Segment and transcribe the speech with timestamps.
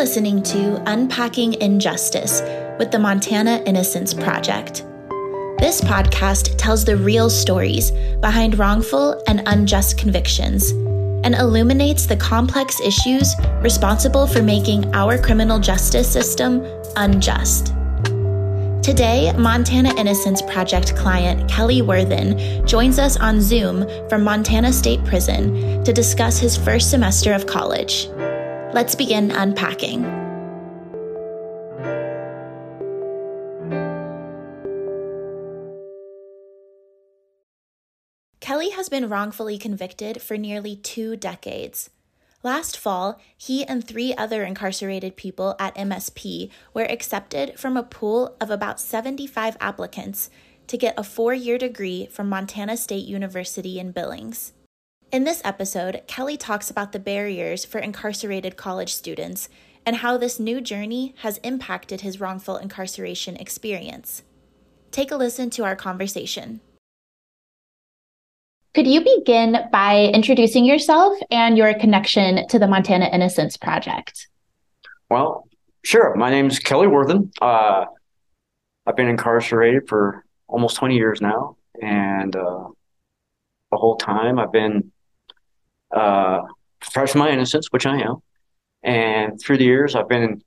[0.00, 2.40] Listening to Unpacking Injustice
[2.78, 4.86] with the Montana Innocence Project.
[5.58, 7.90] This podcast tells the real stories
[8.22, 15.58] behind wrongful and unjust convictions and illuminates the complex issues responsible for making our criminal
[15.58, 16.64] justice system
[16.96, 17.74] unjust.
[18.82, 25.84] Today, Montana Innocence Project client Kelly Worthan joins us on Zoom from Montana State Prison
[25.84, 28.08] to discuss his first semester of college.
[28.72, 30.04] Let's begin unpacking.
[38.38, 41.90] Kelly has been wrongfully convicted for nearly two decades.
[42.44, 48.36] Last fall, he and three other incarcerated people at MSP were accepted from a pool
[48.40, 50.30] of about 75 applicants
[50.68, 54.52] to get a four year degree from Montana State University in Billings.
[55.12, 59.48] In this episode, Kelly talks about the barriers for incarcerated college students
[59.84, 64.22] and how this new journey has impacted his wrongful incarceration experience.
[64.92, 66.60] Take a listen to our conversation.
[68.72, 74.28] Could you begin by introducing yourself and your connection to the Montana Innocence Project?
[75.10, 75.48] Well,
[75.82, 76.14] sure.
[76.14, 77.32] My name is Kelly Worthan.
[77.42, 77.86] Uh,
[78.86, 81.56] I've been incarcerated for almost 20 years now.
[81.82, 82.68] And uh,
[83.72, 84.92] the whole time I've been
[85.92, 86.42] uh,
[86.80, 88.16] fresh my innocence, which I am.
[88.82, 90.42] And through the years, I've been in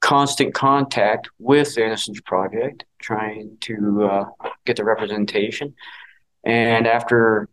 [0.00, 4.24] constant contact with the Innocence Project, trying to uh,
[4.64, 5.74] get the representation.
[6.44, 7.48] And after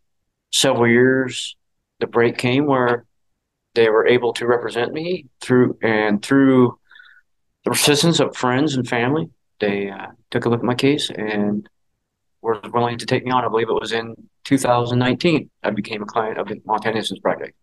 [0.52, 1.56] several years,
[2.00, 3.06] the break came where
[3.74, 6.80] they were able to represent me through and through
[7.64, 9.30] the persistence of friends and family.
[9.60, 11.68] They uh, took a look at my case and
[12.46, 13.44] were willing to take me on.
[13.44, 15.50] I believe it was in 2019.
[15.64, 17.56] I became a client of the Montana Innocence Project.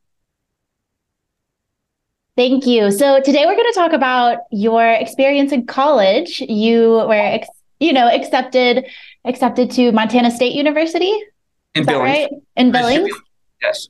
[2.36, 2.90] Thank you.
[2.90, 6.40] So today we're going to talk about your experience in college.
[6.40, 7.40] You were,
[7.78, 8.86] you know, accepted
[9.24, 11.12] accepted to Montana State University.
[11.74, 12.02] In Billings.
[12.02, 12.30] Right?
[12.56, 13.10] In Billings.
[13.62, 13.88] Yes.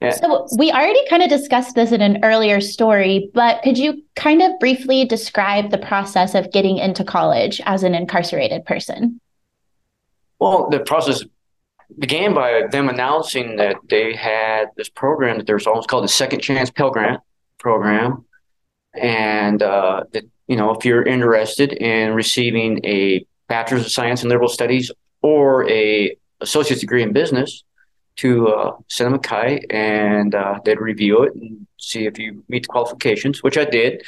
[0.00, 0.10] Yeah.
[0.10, 4.40] So we already kind of discussed this in an earlier story, but could you kind
[4.40, 9.20] of briefly describe the process of getting into college as an incarcerated person?
[10.40, 11.22] Well, the process
[11.98, 16.40] began by them announcing that they had this program that there's almost called the Second
[16.40, 17.20] Chance Pell Grant
[17.58, 18.24] program,
[18.94, 24.30] and uh, that you know if you're interested in receiving a Bachelor's of Science in
[24.30, 24.90] Liberal Studies
[25.22, 27.62] or a associate's degree in business,
[28.16, 29.18] to uh, send a
[29.70, 34.02] and uh, they'd review it and see if you meet the qualifications, which I did.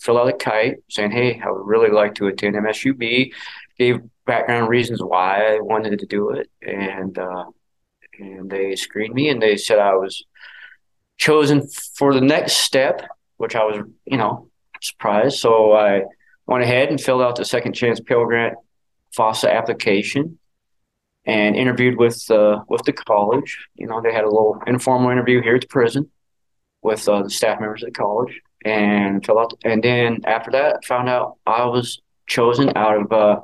[0.00, 3.32] Fill out a kite saying, "Hey, I would really like to attend MSUB."
[3.78, 7.44] Gave background reasons why I wanted to do it, and uh,
[8.18, 10.24] and they screened me and they said I was
[11.16, 13.02] chosen for the next step,
[13.36, 15.38] which I was, you know, surprised.
[15.38, 16.02] So I
[16.46, 18.54] went ahead and filled out the Second Chance Pell Grant
[19.16, 20.38] FAFSA application
[21.26, 23.66] and interviewed with uh, with the college.
[23.76, 26.10] You know, they had a little informal interview here at the prison
[26.82, 29.54] with uh, the staff members at the college, and filled out.
[29.64, 33.40] And then after that, found out I was chosen out of uh,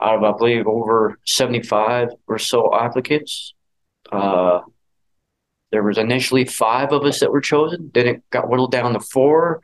[0.00, 3.54] out of I believe over seventy five or so applicants.
[4.12, 4.60] Uh,
[5.72, 7.90] there was initially five of us that were chosen.
[7.92, 9.60] Then it got whittled down to four,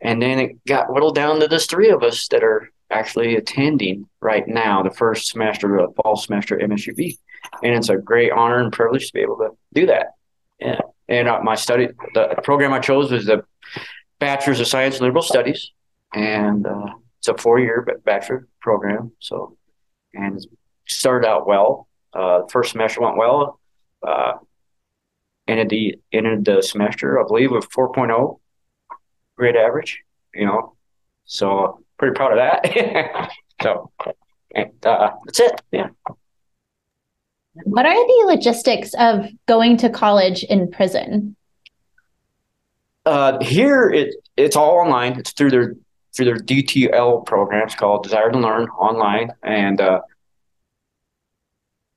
[0.00, 4.08] and then it got whittled down to just three of us that are actually attending
[4.20, 7.18] right now the first semester of fall semester at MSUB,
[7.62, 10.14] and it's a great honor and privilege to be able to do that.
[10.58, 13.44] Yeah, and uh, my study, the program I chose was the
[14.18, 15.70] Bachelor's of Science Liberal Studies,
[16.12, 19.12] and uh, it's a four-year bachelor program.
[19.20, 19.56] So,
[20.14, 20.46] and it
[20.88, 21.88] started out well.
[22.12, 23.60] Uh, first semester went well.
[24.06, 24.34] Uh,
[25.46, 28.38] ended the ended the semester, I believe, with 4.0
[29.36, 30.02] grade average.
[30.34, 30.76] You know,
[31.24, 33.30] so pretty proud of that.
[33.62, 33.90] so
[34.54, 35.60] and, uh, that's it.
[35.72, 35.88] Yeah.
[37.64, 41.36] What are the logistics of going to college in prison?
[43.08, 45.18] Uh, here it it's all online.
[45.18, 45.74] It's through their
[46.14, 50.00] through their D2L programs called Desire to Learn online, and uh,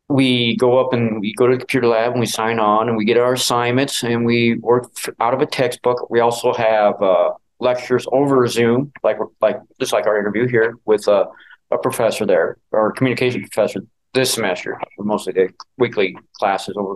[0.07, 2.95] we go up and we go to the computer lab and we sign on and
[2.95, 6.09] we get our assignments and we work out of a textbook.
[6.09, 11.09] We also have uh, lectures over Zoom, like like just like our interview here with
[11.09, 11.25] a,
[11.71, 13.81] a professor there, or communication professor
[14.13, 14.79] this semester.
[14.97, 16.95] Mostly the weekly classes over.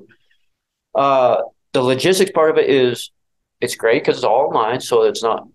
[0.96, 1.42] Uh,
[1.74, 3.12] the logistics part of it is
[3.66, 5.48] it's great because it's all online, so it's not.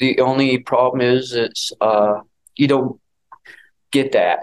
[0.00, 2.20] The only problem is it's uh,
[2.56, 3.00] you don't
[3.92, 4.40] get that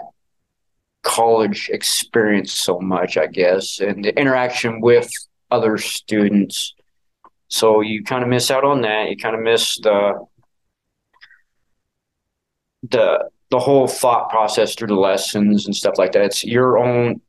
[1.02, 5.10] college experience so much, I guess, and the interaction with
[5.50, 6.74] other students
[7.48, 9.10] So you kind of miss out on that.
[9.10, 10.14] You kind of miss the
[12.90, 16.24] the the whole thought process through the lessons and stuff like that.
[16.24, 17.20] It's your own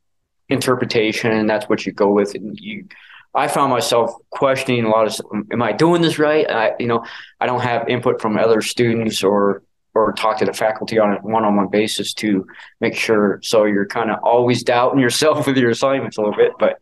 [0.48, 2.34] interpretation, and that's what you go with.
[2.34, 2.86] And you,
[3.34, 6.48] I found myself questioning a lot of, am I doing this right?
[6.48, 7.04] I, you know,
[7.40, 9.62] I don't have input from other students or
[9.96, 12.44] or talk to the faculty on a one-on-one basis to
[12.80, 13.38] make sure.
[13.42, 16.80] So you're kind of always doubting yourself with your assignments a little bit, but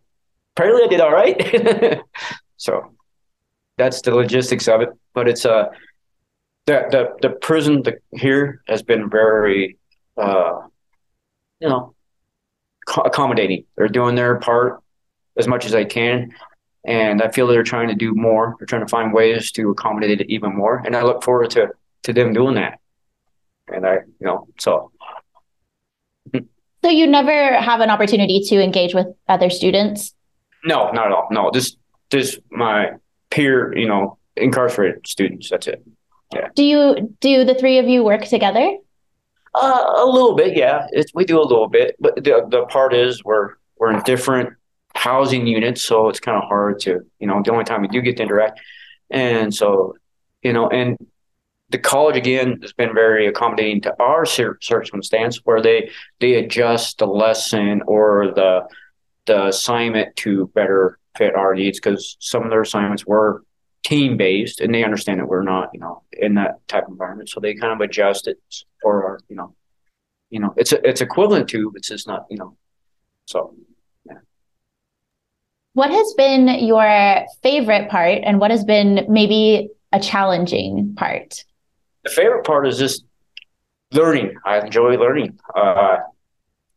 [0.57, 2.03] apparently I did all right.
[2.57, 2.95] so
[3.77, 4.89] that's the logistics of it.
[5.15, 5.71] But it's a uh,
[6.67, 9.77] the the the prison the, here has been very,
[10.17, 10.61] uh,
[11.61, 11.95] you know,
[13.05, 13.65] accommodating.
[13.77, 14.83] They're doing their part
[15.37, 16.33] as much as I can.
[16.85, 18.57] And I feel they're trying to do more.
[18.59, 20.83] They're trying to find ways to accommodate it even more.
[20.85, 21.69] And I look forward to,
[22.05, 22.81] to them doing that.
[23.69, 24.91] And I, you know, so.
[26.35, 30.15] So you never have an opportunity to engage with other students?
[30.65, 31.29] No, not at all.
[31.31, 31.79] No, just,
[32.11, 32.93] just my
[33.31, 35.49] peer, you know, incarcerated students.
[35.51, 35.85] That's it.
[36.35, 36.49] Yeah.
[36.57, 38.77] Do you, do the three of you work together?
[39.55, 40.87] Uh, a little bit, yeah.
[40.93, 44.55] It's, we do a little bit, but the the part is we're we're in different
[45.03, 48.01] housing units, so it's kind of hard to you know the only time we do
[48.01, 48.61] get to interact,
[49.11, 49.97] and so
[50.43, 50.97] you know, and
[51.71, 55.91] the college again has been very accommodating to our circumstance where they
[56.21, 58.61] they adjust the lesson or the
[59.27, 63.45] the assignment to better fit our needs because some of their assignments were
[63.85, 67.29] team based and they understand that we're not you know in that type of environment.
[67.29, 68.39] So they kind of adjust it
[68.81, 69.55] for our you know
[70.31, 72.57] you know it's a, it's equivalent to it's just not you know
[73.27, 73.55] so
[75.75, 81.45] what has been your favorite part and what has been maybe a challenging part?
[82.05, 83.05] The favorite part is just
[83.93, 84.35] learning.
[84.45, 85.99] I enjoy learning uh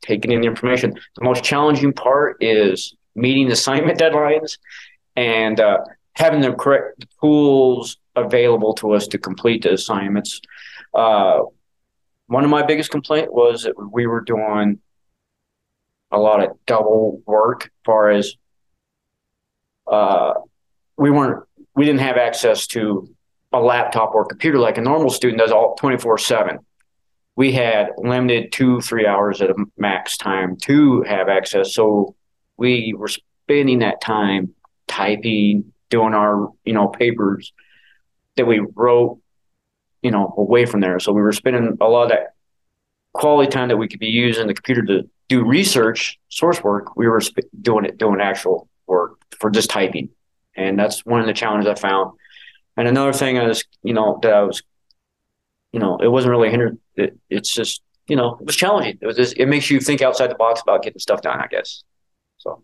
[0.01, 0.93] taking in the information.
[1.15, 4.57] The most challenging part is meeting assignment deadlines
[5.15, 5.79] and uh
[6.13, 10.39] having the correct tools available to us to complete the assignments.
[10.93, 11.41] Uh,
[12.27, 14.79] one of my biggest complaint was that we were doing
[16.11, 18.35] a lot of double work as far as
[19.87, 20.33] uh,
[20.97, 21.45] we weren't
[21.75, 23.09] we didn't have access to
[23.53, 26.59] a laptop or computer like a normal student does all 24 7
[27.35, 31.73] we had limited two three hours at a max time to have access.
[31.73, 32.15] So
[32.57, 34.53] we were spending that time
[34.87, 37.51] typing doing our you know papers
[38.37, 39.19] that we wrote
[40.01, 40.99] you know away from there.
[40.99, 42.33] So we were spending a lot of that
[43.13, 46.95] quality time that we could be using the computer to do research source work.
[46.95, 50.09] We were sp- doing it doing actual work for just typing.
[50.55, 52.13] And that's one of the challenges i found.
[52.77, 54.61] And another thing is you know that i was
[55.71, 56.77] you know it wasn't really hindered.
[56.95, 58.97] It, it's just you know it was challenging.
[59.01, 61.47] It was just, it makes you think outside the box about getting stuff done i
[61.47, 61.83] guess.
[62.37, 62.63] So.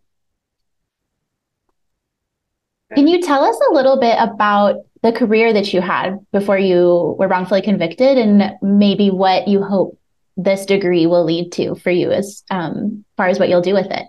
[2.95, 7.15] Can you tell us a little bit about the career that you had before you
[7.17, 9.97] were wrongfully convicted and maybe what you hope
[10.37, 13.87] this degree will lead to for you as um, far as what you'll do with
[13.87, 14.05] it?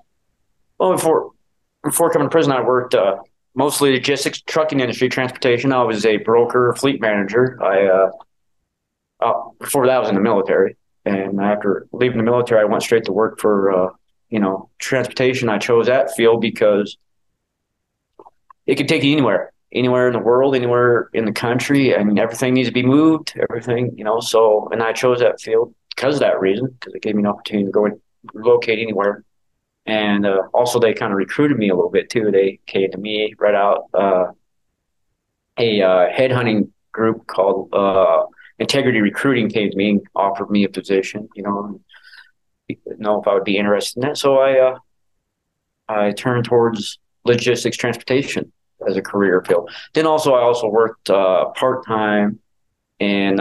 [0.78, 1.30] Well, before
[1.83, 3.17] before coming to prison, I worked uh,
[3.55, 5.73] mostly logistics, trucking industry, transportation.
[5.73, 7.62] I was a broker, fleet manager.
[7.62, 8.11] I uh,
[9.21, 12.83] uh, before that, I was in the military, and after leaving the military, I went
[12.83, 13.91] straight to work for uh,
[14.31, 15.49] you know transportation.
[15.49, 16.97] I chose that field because
[18.67, 21.93] it could take you anywhere, anywhere in the world, anywhere in the country.
[21.93, 24.21] and everything needs to be moved, everything, you know.
[24.21, 27.27] So, and I chose that field because of that reason, because it gave me an
[27.27, 28.01] opportunity to go and
[28.35, 29.25] locate anywhere.
[29.87, 32.31] And uh, also, they kind of recruited me a little bit too.
[32.31, 34.27] They came to me right out uh,
[35.59, 38.25] a uh, headhunting group called uh,
[38.59, 41.29] Integrity Recruiting came to me and offered me a position.
[41.35, 41.81] You know,
[42.99, 44.19] know if I would be interested in that.
[44.19, 44.79] So I uh,
[45.89, 48.53] I turned towards logistics transportation
[48.87, 49.71] as a career field.
[49.95, 52.39] Then also, I also worked uh, part time
[53.01, 53.41] in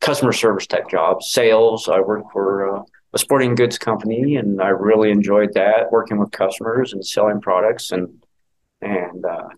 [0.00, 1.88] customer service type jobs, sales.
[1.88, 6.92] I worked for a sporting goods company, and I really enjoyed that working with customers
[6.92, 7.92] and selling products.
[7.92, 8.22] And
[8.82, 9.48] and uh,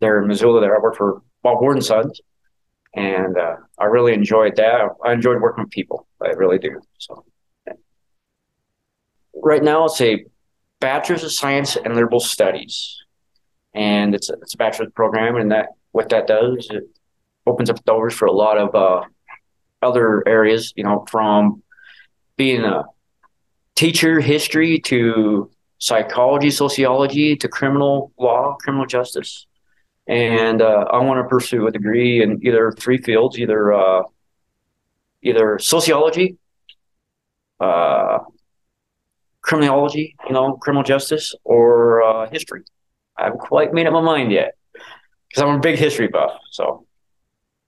[0.00, 2.20] there in Missoula, there I worked for Bob Ward and Sons,
[2.94, 4.80] and uh, I really enjoyed that.
[5.04, 6.06] I enjoyed working with people.
[6.20, 6.80] I really do.
[6.98, 7.24] So
[9.34, 10.26] right now, I'll say
[10.80, 12.96] Bachelor's of Science and Liberal Studies,
[13.74, 16.84] and it's a, it's a bachelor's program, and that what that does it
[17.46, 19.02] opens up doors for a lot of uh,
[19.82, 20.72] other areas.
[20.74, 21.62] You know, from
[22.38, 22.84] being a
[23.74, 29.46] teacher, history to psychology, sociology to criminal law, criminal justice,
[30.06, 34.02] and uh, I want to pursue a degree in either three fields, either uh,
[35.22, 36.38] either sociology,
[37.60, 38.20] uh,
[39.42, 42.62] criminology, you know, criminal justice, or uh, history.
[43.16, 44.54] I haven't quite made up my mind yet.
[45.28, 46.32] because I'm a big history buff.
[46.50, 46.86] So,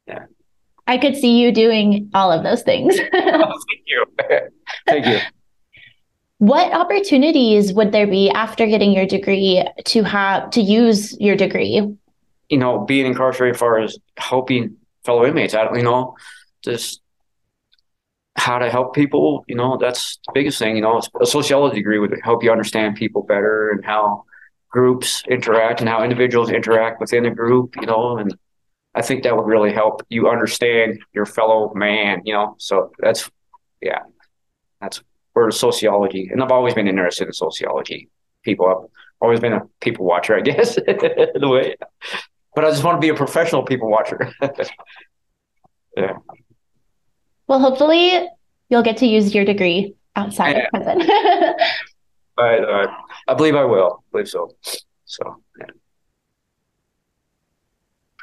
[0.06, 0.26] yeah.
[0.90, 2.98] I could see you doing all of those things.
[2.98, 4.04] oh, thank you.
[4.86, 5.18] thank you.
[6.38, 11.96] What opportunities would there be after getting your degree to have to use your degree?
[12.48, 15.54] You know, being incarcerated as far as helping fellow inmates.
[15.54, 16.16] I don't, you know,
[16.64, 17.00] just
[18.34, 19.44] how to help people.
[19.46, 20.74] You know, that's the biggest thing.
[20.74, 24.24] You know, a sociology degree would help you understand people better and how
[24.70, 27.76] groups interact and how individuals interact within a group.
[27.80, 28.36] You know, and
[28.94, 32.22] I think that would really help you understand your fellow man.
[32.24, 33.30] You know, so that's
[33.80, 34.00] yeah,
[34.80, 36.28] that's where sociology.
[36.30, 38.08] And I've always been interested in sociology.
[38.42, 41.76] People, I've always been a people watcher, I guess, the way.
[42.54, 44.32] But I just want to be a professional people watcher.
[45.96, 46.16] yeah.
[47.46, 48.28] Well, hopefully
[48.68, 50.64] you'll get to use your degree outside yeah.
[50.64, 51.10] of prison.
[52.38, 52.86] I, uh,
[53.28, 54.02] I believe I will.
[54.08, 54.56] I believe so.
[55.04, 55.42] So.
[55.58, 55.66] Yeah.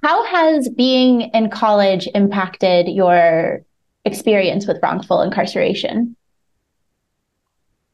[0.03, 3.61] How has being in college impacted your
[4.05, 6.15] experience with wrongful incarceration?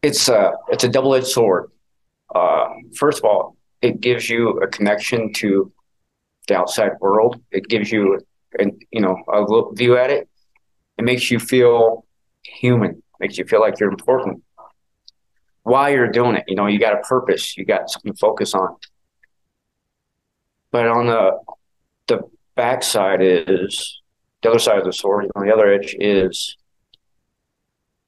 [0.01, 1.71] It's a it's a double edged sword.
[2.33, 5.71] Uh, first of all, it gives you a connection to
[6.47, 7.41] the outside world.
[7.51, 8.19] It gives you,
[8.59, 10.27] an, you know, a view at it.
[10.97, 12.05] It makes you feel
[12.43, 13.01] human.
[13.19, 14.43] Makes you feel like you're important.
[15.63, 17.55] Why you're doing it, you know, you got a purpose.
[17.55, 18.75] You got something to focus on.
[20.71, 21.39] But on the
[22.07, 22.21] the
[22.55, 24.01] backside is
[24.41, 25.29] the other side of the sword.
[25.35, 26.57] On the other edge is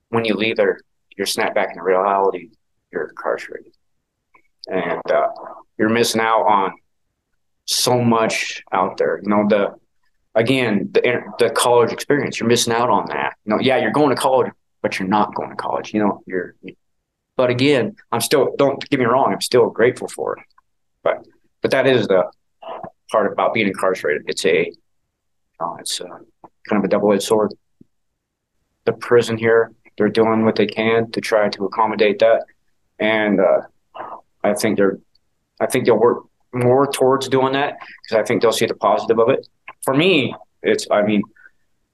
[0.10, 0.80] when you leave there,
[1.18, 2.50] you're snapped back into reality.
[2.92, 3.74] You're incarcerated,
[4.68, 5.28] and uh,
[5.78, 6.74] you're missing out on
[7.66, 9.20] so much out there.
[9.22, 9.76] You know the
[10.36, 12.40] again the the college experience.
[12.40, 13.36] You're missing out on that.
[13.46, 15.94] You know, yeah, you're going to college, but you're not going to college.
[15.94, 16.56] You know, you're.
[17.38, 18.56] But again, I'm still.
[18.58, 19.34] Don't get me wrong.
[19.34, 20.44] I'm still grateful for it.
[21.04, 21.26] But
[21.62, 22.30] but that is the
[23.12, 24.24] part about being incarcerated.
[24.28, 24.72] It's a.
[25.60, 27.54] Uh, it's a, kind of a double edged sword.
[28.86, 32.44] The prison here, they're doing what they can to try to accommodate that,
[33.00, 33.62] and uh,
[34.44, 35.00] I think they're.
[35.60, 39.20] I think they'll work more towards doing that because I think they'll see the positive
[39.20, 39.48] of it.
[39.84, 41.22] For me, it's I mean,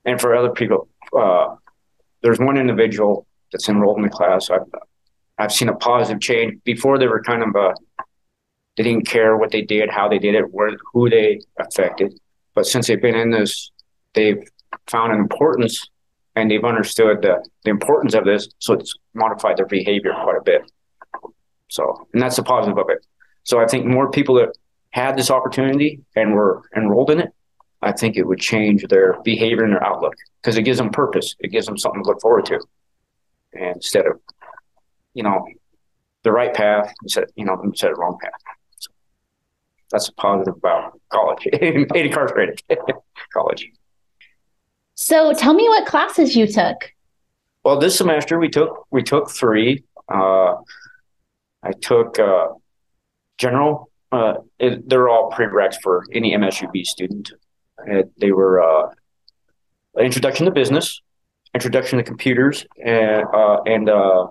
[0.06, 0.88] and for other people,
[1.18, 1.56] uh,
[2.22, 4.50] there's one individual that's enrolled in the class.
[4.50, 4.68] I've
[5.38, 6.63] I've seen a positive change.
[6.63, 7.74] Before they were kind of uh,
[8.81, 12.19] they didn't care what they did, how they did it, where who they affected.
[12.55, 13.71] But since they've been in this,
[14.13, 14.43] they've
[14.88, 15.88] found an importance
[16.35, 18.50] and they've understood the, the importance of this.
[18.57, 20.63] So it's modified their behavior quite a bit.
[21.67, 23.05] So, and that's the positive of it.
[23.43, 24.50] So I think more people that
[24.89, 27.29] had this opportunity and were enrolled in it,
[27.83, 31.35] I think it would change their behavior and their outlook because it gives them purpose.
[31.39, 32.59] It gives them something to look forward to.
[33.53, 34.19] And instead of,
[35.13, 35.45] you know,
[36.23, 38.50] the right path instead, you know, instead of wrong path.
[39.91, 42.62] That's a positive about college, being incarcerated
[43.33, 43.69] college.
[44.95, 46.93] So tell me what classes you took.
[47.63, 49.83] Well, this semester we took we took three.
[50.12, 50.55] Uh,
[51.63, 52.48] I took uh,
[53.38, 53.91] general.
[54.12, 57.31] Uh, it, they're all prereqs for any MSUB student.
[57.86, 58.89] It, they were uh,
[60.00, 61.01] introduction to business,
[61.53, 64.27] introduction to computers, and uh, and uh,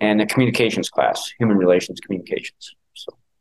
[0.00, 2.74] and a communications class, human relations communications.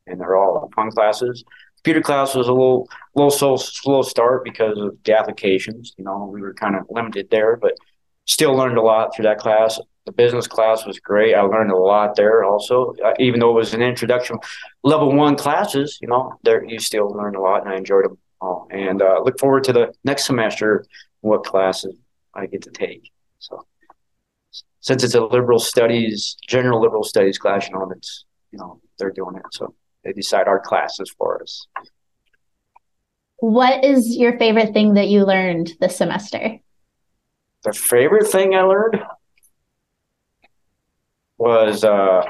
[0.10, 1.44] And they're all fun classes.
[1.78, 5.94] Computer class was a little little so slow start because of the applications.
[5.98, 7.74] You know, we were kind of limited there, but
[8.26, 9.80] still learned a lot through that class.
[10.06, 11.36] The business class was great.
[11.36, 14.38] I learned a lot there also, uh, even though it was an introduction
[14.84, 15.98] level one classes.
[16.02, 18.68] You know, there you still learned a lot, and I enjoyed them all.
[18.72, 20.86] And uh, look forward to the next semester,
[21.22, 21.96] what classes
[22.34, 23.12] I get to take.
[23.40, 23.66] So,
[24.82, 29.12] since it's a liberal studies, general liberal studies class, you know, it's you know they're
[29.12, 31.68] doing it, so they decide our classes for us.
[33.38, 36.60] What is your favorite thing that you learned this semester?
[37.64, 39.02] The favorite thing I learned
[41.38, 42.24] was uh,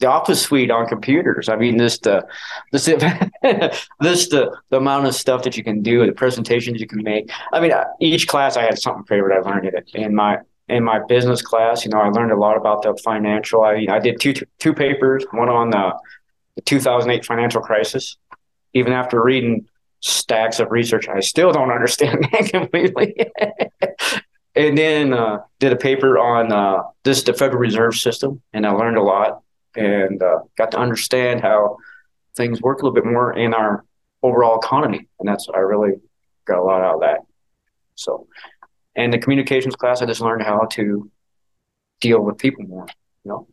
[0.00, 1.48] the office suite on computers.
[1.48, 2.26] I mean, this the
[2.72, 2.86] this
[4.00, 7.30] this the the amount of stuff that you can do, the presentations you can make.
[7.52, 9.90] I mean, uh, each class I had something favorite I learned in it.
[9.94, 13.62] In my in my business class, you know, I learned a lot about the financial.
[13.62, 15.92] I I did two two papers, one on the,
[16.58, 18.16] the 2008 financial crisis.
[18.74, 19.66] Even after reading
[20.00, 23.14] stacks of research, I still don't understand that completely
[24.58, 28.70] and then uh, did a paper on uh, this the Federal Reserve System, and I
[28.70, 29.42] learned a lot
[29.76, 31.76] and uh, got to understand how
[32.34, 33.84] things work a little bit more in our
[34.24, 35.92] overall economy, and that's I really
[36.44, 37.20] got a lot out of that.
[37.94, 38.26] So,
[38.96, 41.08] and the communications class, I just learned how to
[42.00, 42.88] deal with people more.
[43.24, 43.48] You know.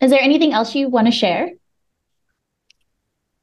[0.00, 1.50] Is there anything else you want to share?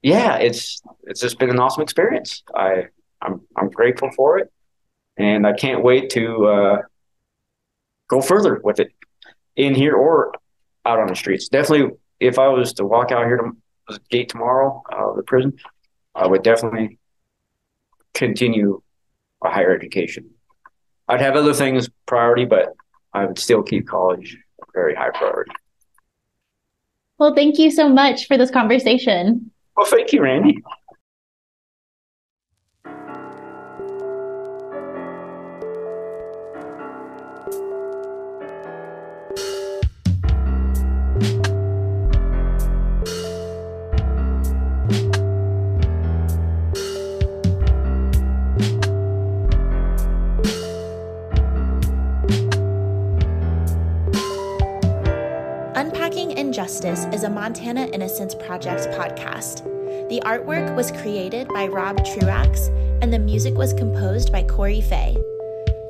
[0.04, 2.44] yeah, it's it's just been an awesome experience.
[2.54, 2.88] I
[3.22, 4.52] I'm I'm grateful for it,
[5.18, 6.78] and I can't wait to uh,
[8.10, 8.92] go further with it
[9.56, 10.34] in here or
[10.86, 11.48] out on the streets.
[11.48, 13.52] Definitely, if I was to walk out here to
[13.88, 15.58] the gate tomorrow, uh, the prison,
[16.14, 17.00] I would definitely
[18.14, 18.82] continue
[19.42, 20.30] a higher education.
[21.08, 22.74] I'd have other things priority, but
[23.14, 24.38] I would still keep college
[24.74, 25.52] very high priority.
[27.24, 29.50] Well, thank you so much for this conversation.
[29.78, 30.62] Well, thank you, Randy.
[56.84, 59.64] Justice is a Montana Innocence Project podcast.
[60.10, 62.68] The artwork was created by Rob Truax,
[63.02, 65.16] and the music was composed by Corey Fay.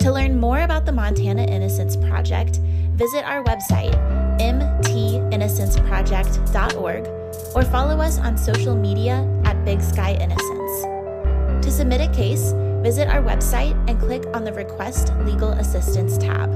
[0.01, 2.59] To learn more about the Montana Innocence Project,
[2.93, 3.95] visit our website,
[4.39, 7.07] mtinnocenceproject.org,
[7.55, 11.65] or follow us on social media at Big Sky Innocence.
[11.65, 12.51] To submit a case,
[12.83, 16.51] visit our website and click on the Request Legal Assistance tab.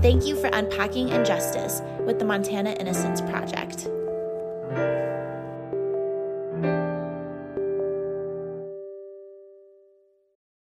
[0.00, 3.88] Thank you for unpacking injustice with the Montana Innocence Project.